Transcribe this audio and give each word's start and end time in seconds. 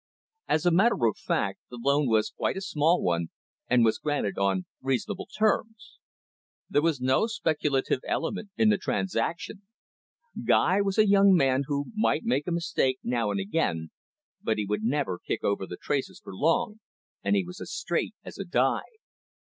As 0.47 0.65
a 0.65 0.71
matter 0.71 1.05
of 1.05 1.15
fact, 1.15 1.59
the 1.69 1.77
loan 1.79 2.07
was 2.07 2.33
quite 2.35 2.57
a 2.57 2.61
small 2.61 3.03
one, 3.03 3.27
and 3.69 3.85
was 3.85 3.99
granted 3.99 4.35
on 4.35 4.65
reasonable 4.81 5.27
terms. 5.27 5.99
There 6.67 6.81
was 6.81 6.99
no 6.99 7.27
speculative 7.27 7.99
element 8.07 8.49
in 8.57 8.69
the 8.69 8.79
transaction. 8.79 9.61
Guy 10.43 10.81
was 10.81 10.97
a 10.97 11.05
young 11.07 11.35
man 11.35 11.65
who 11.67 11.91
might 11.93 12.23
make 12.23 12.47
a 12.47 12.51
mistake 12.51 12.97
now 13.03 13.29
and 13.29 13.39
again, 13.39 13.91
but 14.41 14.57
he 14.57 14.65
would 14.65 14.81
never 14.81 15.19
kick 15.19 15.43
over 15.43 15.67
the 15.67 15.77
traces 15.77 16.19
for 16.19 16.33
long, 16.35 16.79
and 17.23 17.35
he 17.35 17.43
was 17.43 17.61
as 17.61 17.71
straight 17.71 18.15
as 18.25 18.39
a 18.39 18.43
die. 18.43 18.81